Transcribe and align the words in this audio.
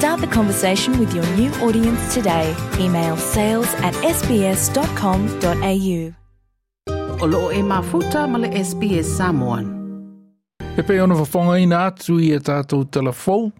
Start 0.00 0.20
the 0.22 0.26
conversation 0.28 0.98
with 0.98 1.14
your 1.14 1.26
new 1.36 1.52
audience 1.60 2.14
today. 2.14 2.56
Email 2.78 3.18
sales 3.18 3.68
at 3.84 3.92
sbs.com.au. 4.16 6.00
o 7.22 7.26
loo 7.26 7.52
e 7.52 7.62
mafuta 7.62 8.26
ma 8.26 8.38
le 8.38 8.48
SBS 8.48 9.16
Samoan. 9.16 9.66
E 10.76 10.82
pe 10.82 11.00
ona 11.00 11.14
whawhonga 11.14 11.58
ina 11.60 11.84
atu 11.86 12.16
i 12.20 12.32
e 12.32 12.38
tātou 12.40 12.84
telefou, 12.88 13.52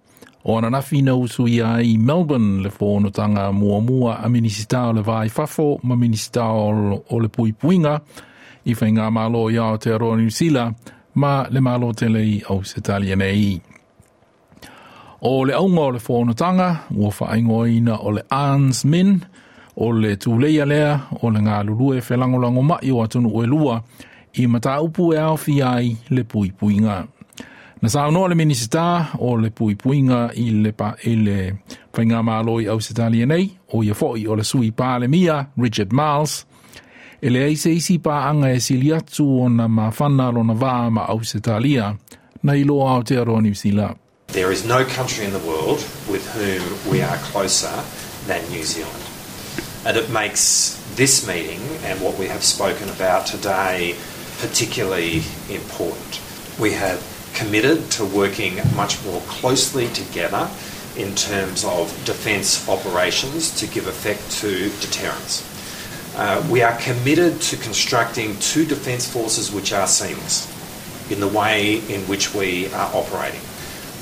o 0.44 0.56
ana 0.56 0.70
nafi 0.70 1.02
na 1.02 1.14
usu 1.14 1.48
ia 1.48 1.82
i 1.84 1.98
Melbourne 1.98 2.62
le 2.62 2.70
whonotanga 2.70 3.52
mua 3.52 3.80
mua 3.80 4.14
a 4.24 4.28
minisita 4.28 4.88
o 4.88 4.92
le 4.92 5.02
vai 5.02 5.28
fafo 5.28 5.78
ma 5.82 5.96
minisita 5.96 6.44
o, 6.44 7.04
o 7.10 7.18
le 7.20 7.28
pui 7.28 7.52
puinga 7.52 8.00
i 8.64 8.72
whai 8.74 8.92
ngā 8.96 9.10
malo 9.12 9.50
i 9.50 9.58
ao 9.58 9.76
te 9.76 9.92
aroa 9.92 10.16
New 10.16 10.30
Zealand 10.30 10.74
ma 11.14 11.46
le 11.50 11.60
malo 11.60 11.92
te 11.92 12.08
lei 12.08 12.42
au 12.48 12.64
se 12.64 12.80
talia 12.80 13.16
nei. 13.16 13.60
O 15.22 15.44
le 15.44 15.52
aunga 15.52 15.80
o 15.80 15.90
le 15.92 15.98
whonotanga, 15.98 16.86
ua 16.96 17.10
whaingoina 17.20 17.98
o 18.00 18.10
le 18.10 18.22
Ans 18.30 18.84
Min, 18.84 19.20
o 19.76 19.92
le 19.92 20.14
tūleia 20.16 20.64
lea 20.64 20.94
o 21.20 21.28
le 21.30 21.42
ngā 21.44 21.58
lulue 21.68 22.00
whelangolango 22.00 22.62
mai 22.64 22.90
o 22.90 23.02
atunu 23.04 23.28
o 23.28 23.42
e 23.44 23.46
lua 23.46 23.82
i 24.40 24.46
mata 24.46 24.78
upu 24.80 25.12
e 25.12 25.18
au 25.18 25.36
fiai 25.36 25.96
le 26.08 26.24
pui 26.24 26.52
puinga. 26.52 27.04
Na 27.82 27.88
saunoa 27.88 28.28
le 28.28 28.34
minisita 28.34 29.12
o 29.18 29.36
le 29.36 29.50
pui 29.50 29.76
puinga 29.76 30.30
i 30.36 30.50
le 30.50 30.72
pa 30.72 30.94
e 31.04 31.14
le 31.16 31.38
whainga 31.92 32.24
māloi 32.24 32.68
au 32.72 32.80
setalia 32.80 33.26
nei 33.26 33.50
o 33.72 33.84
ia 33.84 33.94
foi 33.94 34.26
o 34.26 34.36
le 34.36 34.44
sui 34.44 34.72
pāle 34.72 35.08
mia 35.08 35.46
Richard 35.56 35.92
Miles 35.92 36.46
e 37.20 37.28
le 37.28 37.44
eise 37.48 37.76
isi 37.76 38.00
pā 38.00 38.22
anga 38.30 38.54
e 38.56 38.60
sili 38.60 38.92
atu 38.96 39.28
o 39.44 39.48
na 39.48 39.68
mawhana 39.68 40.32
lo 40.32 40.44
na 40.44 40.56
vā 40.56 40.76
ma 40.90 41.08
au 41.12 41.20
setalia 41.24 41.94
na 42.42 42.56
ilo 42.56 42.86
au 42.88 43.02
te 43.04 43.20
aroa 43.20 43.42
ni 43.42 43.52
Zealand. 43.54 44.09
There 44.32 44.52
is 44.52 44.64
no 44.64 44.84
country 44.84 45.24
in 45.24 45.32
the 45.32 45.40
world 45.40 45.78
with 46.08 46.24
whom 46.34 46.90
we 46.92 47.02
are 47.02 47.16
closer 47.16 47.82
than 48.28 48.48
New 48.48 48.62
Zealand. 48.62 49.04
And 49.84 49.96
it 49.96 50.08
makes 50.10 50.80
this 50.94 51.26
meeting 51.26 51.60
and 51.82 52.00
what 52.00 52.16
we 52.16 52.26
have 52.26 52.44
spoken 52.44 52.88
about 52.90 53.26
today 53.26 53.96
particularly 54.38 55.22
important. 55.50 56.20
We 56.60 56.72
have 56.72 57.02
committed 57.34 57.90
to 57.92 58.04
working 58.04 58.60
much 58.76 59.04
more 59.04 59.20
closely 59.22 59.88
together 59.88 60.48
in 60.96 61.16
terms 61.16 61.64
of 61.64 61.88
defence 62.04 62.68
operations 62.68 63.50
to 63.58 63.66
give 63.66 63.88
effect 63.88 64.30
to 64.42 64.68
deterrence. 64.80 65.44
Uh, 66.16 66.46
we 66.48 66.62
are 66.62 66.76
committed 66.78 67.40
to 67.40 67.56
constructing 67.56 68.38
two 68.38 68.64
defence 68.64 69.12
forces 69.12 69.50
which 69.50 69.72
are 69.72 69.88
seamless 69.88 70.46
in 71.10 71.18
the 71.18 71.28
way 71.28 71.78
in 71.92 72.00
which 72.02 72.32
we 72.32 72.72
are 72.72 72.94
operating. 72.94 73.40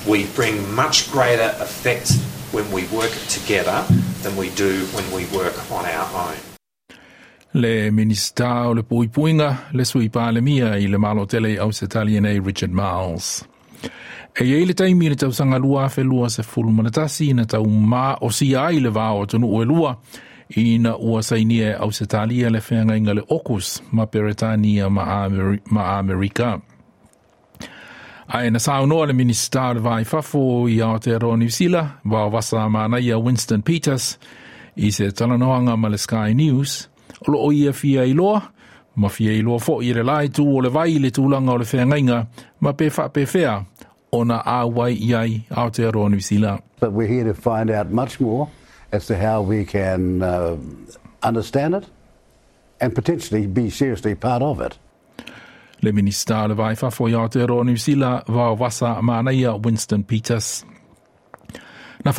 We 0.09 0.25
bring 0.35 0.55
much 0.73 1.11
greater 1.11 1.53
effect 1.61 2.13
when 2.51 2.65
we 2.73 2.81
work 2.97 3.13
together 3.29 3.85
than 4.23 4.35
we 4.35 4.49
do 4.57 4.71
when 4.95 5.05
we 5.13 5.25
work 5.37 5.53
on 5.69 5.85
our 5.85 6.07
own. 6.25 6.37
Le 7.53 7.91
minista 7.91 8.67
o 8.67 8.73
le 8.73 8.81
puipuinga 8.81 9.57
le 9.71 9.85
sui 9.85 10.09
pāle 10.09 10.41
mia 10.41 10.79
i 10.79 10.87
le 10.87 10.97
malo 10.97 11.25
tele 11.25 11.59
au 11.59 11.71
se 11.71 11.85
nei 11.85 12.39
Richard 12.39 12.73
Miles. 12.73 13.45
E 14.33 14.43
ei 14.43 14.65
le 14.65 14.73
taimi 14.73 15.09
le 15.09 15.15
tau 15.15 15.31
sanga 15.31 15.59
lua 15.59 15.87
fe 15.89 16.01
lua 16.01 16.29
se 16.29 16.41
fulu 16.41 16.71
manatasi 16.71 17.33
na 17.35 17.45
tau 17.45 17.65
ma 17.65 18.17
o 18.21 18.29
si 18.31 18.55
ai 18.55 18.79
le 18.79 18.89
vā 18.89 19.13
o 19.13 19.25
tunu 19.25 19.47
ue 19.47 19.65
lua 19.65 19.95
i 20.57 20.79
na 20.79 20.97
ua 20.97 21.21
sainie 21.21 21.75
au 21.75 21.91
se 21.91 22.05
talia 22.05 22.49
le 22.49 22.59
whenga 22.59 22.97
inga 22.97 23.13
le 23.13 23.21
okus 23.29 23.83
ma 23.91 24.07
Peretania 24.07 24.89
ma, 24.89 25.23
Ameri 25.23 25.59
ma 25.69 25.99
Amerika. 25.99 26.53
Ai 26.53 26.78
na 28.49 28.59
sao 28.59 28.85
noa 28.85 29.07
le 29.07 29.13
vai 29.79 30.05
fafo 30.05 30.67
i 30.69 30.81
Aotearoa 30.81 31.37
New 31.37 31.49
Zealand, 31.49 31.89
wa 32.05 32.27
wasa 32.27 32.69
mana 32.69 32.99
ia 32.99 33.17
Winston 33.17 33.63
Peters, 33.63 34.19
i 34.75 34.91
se 34.91 35.11
talanoanga 35.11 35.75
ma 35.75 35.87
le 35.87 35.97
Sky 35.97 36.33
News, 36.33 36.89
o 37.27 37.51
fia 37.73 38.03
ma 38.95 39.09
fia 39.09 39.59
fo 39.59 39.81
i 39.81 39.93
lai 39.93 40.27
tu 40.27 40.43
o 40.43 40.61
le 40.61 40.69
vai 40.69 40.99
le 40.99 41.09
tūlanga 41.09 41.53
o 41.53 41.57
le 41.57 42.27
ma 42.59 42.71
pe 42.73 42.89
pe 42.89 43.25
whea, 43.25 43.65
o 44.11 44.23
na 44.23 44.43
a 44.45 44.67
wai 44.67 44.93
iai 44.93 45.45
Aotearoa 45.49 46.09
New 46.09 46.19
Zealand. 46.19 46.61
But 46.79 46.91
we're 46.91 47.07
here 47.07 47.23
to 47.23 47.33
find 47.33 47.71
out 47.71 47.89
much 47.91 48.19
more 48.19 48.47
as 48.91 49.07
to 49.07 49.17
how 49.17 49.41
we 49.41 49.65
can 49.65 50.21
uh, 50.21 50.55
understand 51.23 51.73
it 51.73 51.85
and 52.79 52.93
potentially 52.93 53.47
be 53.47 53.71
seriously 53.71 54.13
part 54.13 54.43
of 54.43 54.61
it. 54.61 54.77
Le 55.81 55.91
le 55.91 57.63
New 57.63 57.77
Zealand 57.77 58.23
wasa 58.27 59.01
Winston 59.63 60.03
Peters. 60.03 60.65
Na 62.05 62.11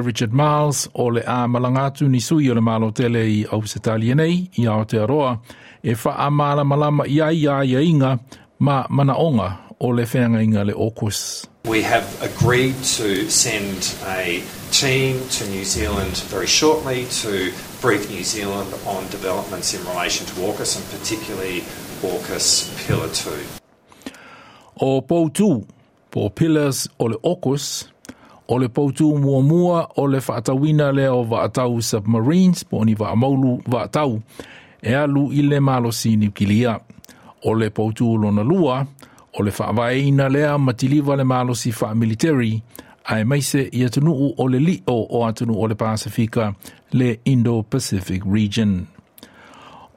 Richard 0.00 0.32
Marles 0.32 0.88
o 0.94 1.06
le 1.06 1.22
a 1.26 1.46
malangatu 1.46 2.08
ni 2.08 2.20
sui 2.20 2.50
o 2.50 2.54
le 2.54 2.60
malo 2.60 2.90
tele 2.90 3.26
i 3.26 3.44
nei 4.14 4.50
i 4.58 4.66
Aotearoa 4.66 5.38
e 5.82 5.94
mala 6.30 6.64
malama 6.64 7.04
inga 7.06 8.18
ma 8.58 8.86
o 9.80 9.88
le 9.88 10.04
le. 10.74 11.46
We 11.66 11.82
have 11.82 12.06
agreed 12.22 12.74
to 12.96 13.28
send 13.30 13.94
a 14.06 14.42
team 14.70 15.20
to 15.30 15.46
New 15.50 15.64
Zealand 15.64 16.16
very 16.28 16.46
shortly 16.46 17.06
to 17.22 17.52
brief 17.80 18.10
New 18.10 18.24
Zealand 18.24 18.72
on 18.86 19.06
developments 19.10 19.74
in 19.74 19.84
relation 19.86 20.26
to 20.26 20.32
AUKUS 20.40 20.76
and 20.76 21.00
particularly 21.00 21.64
AUKUS 22.02 22.72
Pillar 22.80 23.08
2. 23.08 23.60
O 24.80 25.02
poutu, 25.02 25.66
po 26.10 26.30
pillars 26.30 26.88
o 26.98 27.08
le 27.08 27.16
AUKUS, 27.22 27.92
o 28.48 28.58
le 28.58 28.68
poutu 28.68 29.18
mua 29.18 29.42
mua 29.42 29.88
o 29.96 30.06
le 30.06 30.18
whaatawina 30.18 30.92
le 30.92 31.08
o 31.12 31.24
vaatau 31.24 31.82
submarines, 31.82 32.64
po 32.64 32.84
ni 32.84 32.94
vaamaulu 32.94 33.60
vaatau, 33.68 34.22
e 34.82 34.94
alu 34.96 35.28
i 35.32 35.42
le 35.42 35.60
malosi 35.60 36.10
sini 36.10 36.30
kilia. 36.30 36.78
O 37.44 37.52
le 37.54 37.68
poutu 37.70 38.16
lona 38.16 38.42
lua, 38.42 38.86
o 39.38 39.42
le 39.42 39.52
whaavaeina 39.52 40.28
lea 40.28 40.58
matiliva 40.58 41.16
le 41.16 41.24
malosi 41.24 41.74
wha 41.82 41.94
military, 41.94 42.62
ai 43.04 43.24
maise 43.24 43.68
i 43.72 43.84
atunuu 43.84 44.34
o 44.38 44.48
le 44.48 44.58
li 44.58 44.82
o 44.86 45.06
o 45.10 45.26
atunu 45.26 45.52
o 45.60 45.68
le 45.68 45.74
Pasifika, 45.74 46.54
le 46.92 47.20
Indo-Pacific 47.24 48.22
region. 48.24 48.86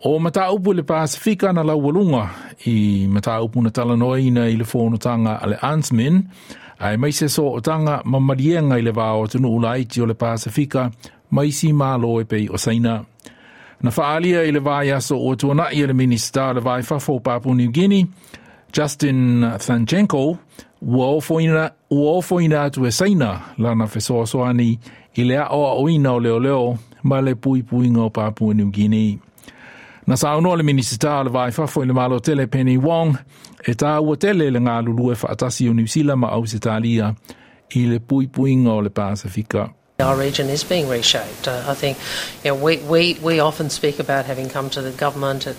O 0.06 0.20
mata 0.20 0.52
upu 0.52 0.74
le 0.74 0.84
Pasifika 0.84 1.54
na 1.54 1.64
lau 1.64 1.86
walunga 1.86 2.30
i 2.66 3.08
mata 3.08 3.42
upu 3.42 3.62
na 3.62 3.70
talanoina 3.70 4.50
i 4.50 4.56
le 4.56 4.64
whonotanga 4.64 5.00
tanga 5.00 5.42
ale 5.42 5.56
Ansmin, 5.62 6.24
ai 6.80 6.98
mai 6.98 7.12
se 7.12 7.30
so 7.30 7.54
o 7.54 7.60
tanga 7.62 8.02
mamarienga 8.06 8.76
i 8.78 8.82
le 8.82 8.92
vāo 8.92 9.28
tunu 9.32 9.56
ula 9.56 9.78
iti 9.78 10.02
o 10.02 10.06
le 10.06 10.14
Pasifika, 10.14 10.92
mai 11.32 11.52
si 11.52 11.72
mālo 11.72 12.20
e 12.22 12.26
pei 12.26 12.50
o 12.50 12.58
saina. 12.58 13.06
Na 13.82 13.92
whaalia 13.98 14.44
i 14.44 14.52
le 14.52 14.60
vai 14.60 15.02
so 15.02 15.16
o 15.16 15.36
tuana 15.36 15.72
i 15.72 15.88
le 15.88 15.94
minista 15.94 16.54
le 16.54 16.60
vai 16.60 16.82
whafo 16.82 17.20
Papu 17.24 17.56
New 17.56 17.72
Guinea, 17.72 18.06
Justin 18.74 19.42
Thanchenko, 19.58 20.38
ua 20.82 21.08
ofoina, 21.08 21.72
ua 21.90 22.12
ofoina 22.18 22.64
atu 22.64 22.86
e 22.86 22.92
saina 22.92 23.42
lana 23.58 23.86
whesoa 23.86 24.28
soani 24.28 24.80
i 25.16 25.24
le 25.24 25.38
a 25.38 25.48
o 25.48 25.84
oina 25.84 26.12
o 26.12 26.20
leo 26.20 26.40
leo 26.40 26.78
ma 27.04 27.22
le 27.22 27.36
pui 27.36 27.64
puinga 27.64 28.02
o 28.02 28.10
Papu 28.10 28.54
New 28.54 28.70
Guinea. 28.70 29.33
Na 30.06 30.16
le 30.56 30.64
le 31.24 31.30
vai 31.30 31.52
le 31.86 31.94
malo 31.94 32.20
tele 32.20 32.48
Penny 32.48 32.78
Wong 32.78 33.18
tele 34.16 34.52
le 34.52 34.60
e 35.62 35.70
o 35.70 35.74
New 35.74 35.88
Zealand 35.88 36.20
ma 36.20 36.30
Ausitalia 36.30 37.16
i 37.76 37.86
le 37.88 38.00
pui 38.00 38.28
le 38.82 38.90
Pasifika. 38.90 39.74
Our 40.00 40.18
region 40.18 40.50
is 40.50 40.64
being 40.64 40.90
reshaped. 40.90 41.48
Uh, 41.48 41.64
I 41.68 41.76
think 41.76 41.98
you 42.44 42.52
know, 42.52 42.56
we, 42.56 42.78
we, 42.78 43.14
we 43.22 43.40
often 43.40 43.70
speak 43.70 44.00
about 44.00 44.26
having 44.26 44.50
come 44.50 44.70
to 44.72 44.82
the 44.82 44.92
government 44.92 45.46
at, 45.48 45.56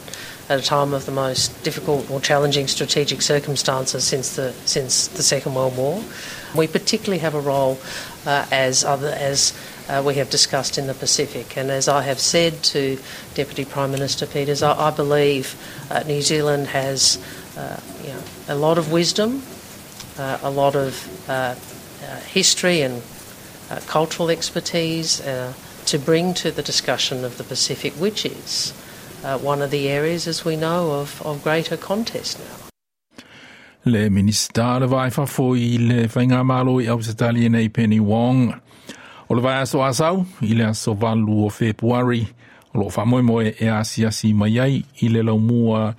at 0.48 0.58
a 0.58 0.62
time 0.62 0.92
of 0.92 1.06
the 1.06 1.12
most 1.12 1.62
difficult 1.62 2.10
or 2.10 2.20
challenging 2.20 2.66
strategic 2.66 3.22
circumstances 3.22 4.04
since 4.04 4.34
the, 4.36 4.52
since 4.64 5.06
the 5.06 5.22
Second 5.22 5.54
World 5.54 5.76
War. 5.76 6.02
We 6.54 6.66
particularly 6.66 7.20
have 7.20 7.34
a 7.34 7.40
role 7.40 7.78
uh, 8.26 8.44
as, 8.50 8.84
other, 8.84 9.14
as 9.16 9.54
uh, 9.88 10.02
we 10.04 10.14
have 10.14 10.30
discussed 10.30 10.78
in 10.78 10.86
the 10.86 10.94
Pacific. 10.94 11.56
And 11.56 11.70
as 11.70 11.88
I 11.88 12.02
have 12.02 12.18
said 12.18 12.62
to 12.64 12.98
Deputy 13.34 13.64
Prime 13.64 13.90
Minister 13.90 14.26
Peters, 14.26 14.62
I, 14.62 14.88
I 14.88 14.90
believe 14.90 15.56
uh, 15.90 16.02
New 16.06 16.22
Zealand 16.22 16.68
has 16.68 17.18
uh, 17.56 17.78
you 18.02 18.08
know, 18.08 18.22
a 18.48 18.54
lot 18.54 18.78
of 18.78 18.90
wisdom, 18.90 19.42
uh, 20.18 20.38
a 20.42 20.50
lot 20.50 20.74
of 20.74 21.28
uh, 21.28 21.32
uh, 21.32 22.16
history 22.20 22.82
and 22.82 23.02
cultural 23.86 24.30
expertise 24.30 25.20
to 25.86 25.98
bring 25.98 26.32
to 26.32 26.50
the 26.52 26.62
discussion 26.62 27.24
of 27.24 27.38
the 27.38 27.44
Pacific, 27.44 27.92
which 27.94 28.24
is 28.24 28.72
one 29.40 29.62
of 29.62 29.70
the 29.70 29.88
areas, 29.88 30.28
as 30.28 30.44
we 30.44 30.54
know, 30.54 30.92
of, 30.92 31.20
of 31.22 31.42
greater 31.42 31.76
contest 31.76 32.38
now. 32.38 32.64
Le 33.86 34.08
minista 34.08 34.78
le 34.78 34.86
vai 34.86 35.10
fa 35.10 35.26
foi 35.26 35.76
le 35.78 36.08
malo 36.44 36.78
i 36.78 37.48
nei 37.48 37.68
Penny 37.68 37.98
Wong. 37.98 38.60
O 39.28 39.34
le 39.34 39.40
vai 39.40 39.60
aso 39.62 39.82
asau, 39.82 40.24
i 40.42 40.54
le 40.54 40.64
aso 40.64 40.94
valu 40.94 41.44
o 41.46 41.50
Februari, 41.50 42.26
o 42.74 42.78
lo 42.78 42.90
wha 42.96 43.04
moe 43.04 43.22
moe 43.22 43.54
e 43.60 43.68
asi 43.68 44.04
asi 44.06 44.32
mai 44.32 44.58
ai 44.58 44.84
i 45.00 45.08
le 45.08 45.22
lau 45.22 45.38
mua 45.38 45.94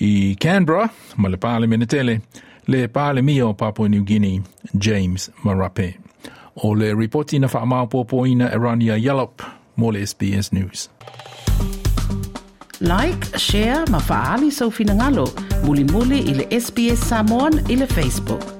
i 0.00 0.36
Canberra, 0.40 0.90
ma 1.16 1.28
le 1.28 1.36
pāle 1.36 1.66
menetele, 1.66 2.20
le 2.66 2.86
pāle 2.88 3.22
mia 3.22 3.46
o 3.46 3.54
Papua 3.54 3.88
New 3.88 4.04
Guinea, 4.04 4.42
James 4.78 5.30
Marape. 5.44 5.96
O 6.62 6.74
le 6.74 6.94
reporti 6.94 7.38
na 7.38 7.48
wha 7.52 7.66
mau 7.66 7.86
popoina 7.86 8.52
Erania 8.52 8.96
Yallop, 8.96 9.42
mo 9.76 9.90
le 9.90 10.06
SBS 10.06 10.52
News. 10.52 10.88
Like, 12.80 13.36
share, 13.36 13.84
ma 13.90 13.98
faali 13.98 14.50
sau 14.50 14.70
finangalo. 14.70 15.26
Muli 15.64 15.84
muli 15.84 16.20
i 16.30 16.34
le 16.34 16.60
SBS 16.60 17.08
Samoan 17.08 17.60
i 17.68 17.76
le 17.76 17.86
Facebook. 17.86 18.59